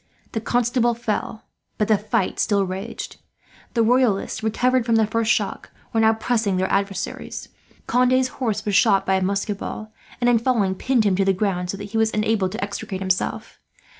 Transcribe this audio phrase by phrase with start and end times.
[0.31, 1.43] The Constable fell,
[1.77, 3.17] but the fight still raged.
[3.75, 7.49] The Royalists, recovered from the first shock, were now pressing their adversaries.
[7.85, 11.33] Conde's horse was shot by a musket ball and, in falling, pinned him to the
[11.33, 13.59] ground so that he was unable to extricate himself.